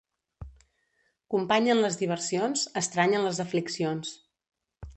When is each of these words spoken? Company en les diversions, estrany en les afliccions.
Company 1.33 1.69
en 1.75 1.81
les 1.85 1.99
diversions, 2.01 2.63
estrany 2.83 3.17
en 3.19 3.29
les 3.29 3.43
afliccions. 3.47 4.17